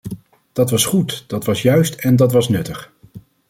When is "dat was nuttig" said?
2.15-2.91